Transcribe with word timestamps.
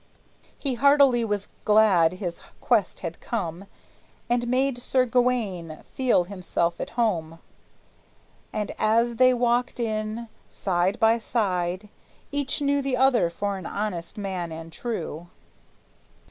He 0.57 0.73
heartily 0.73 1.23
was 1.23 1.47
glad 1.63 2.13
his 2.13 2.41
guest 2.67 3.01
had 3.01 3.19
come, 3.19 3.65
And 4.31 4.47
made 4.47 4.79
Sir 4.79 5.05
Gawayne 5.05 5.83
feel 5.83 6.23
himself 6.23 6.81
at 6.81 6.89
home; 6.97 7.37
And 8.51 8.71
as 8.79 9.17
they 9.17 9.31
walked 9.31 9.79
in, 9.79 10.27
side 10.49 10.99
by 10.99 11.19
side, 11.19 11.87
each 12.31 12.61
knew 12.63 12.81
The 12.81 12.97
other 12.97 13.29
for 13.29 13.57
an 13.59 13.67
honest 13.67 14.17
man 14.17 14.51
and 14.51 14.73
true. 14.73 15.27